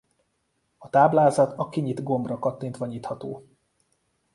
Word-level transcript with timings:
A 0.77 0.89
táblázat 0.89 1.53
a 1.57 1.69
kinyit 1.69 2.03
gombra 2.03 2.39
kattintva 2.39 2.85
nyitható. 2.85 3.47